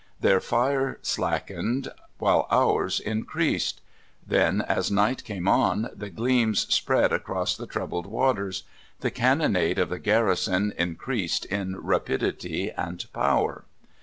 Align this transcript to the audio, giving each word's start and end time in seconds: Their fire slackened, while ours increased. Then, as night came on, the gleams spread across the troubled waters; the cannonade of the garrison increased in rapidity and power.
Their 0.19 0.39
fire 0.39 0.97
slackened, 1.03 1.89
while 2.17 2.47
ours 2.49 2.99
increased. 2.99 3.81
Then, 4.25 4.61
as 4.63 4.89
night 4.89 5.23
came 5.23 5.47
on, 5.47 5.91
the 5.95 6.09
gleams 6.09 6.61
spread 6.73 7.13
across 7.13 7.55
the 7.55 7.67
troubled 7.67 8.07
waters; 8.07 8.63
the 9.01 9.11
cannonade 9.11 9.77
of 9.77 9.89
the 9.89 9.99
garrison 9.99 10.73
increased 10.75 11.45
in 11.45 11.77
rapidity 11.79 12.71
and 12.71 13.05
power. 13.13 13.65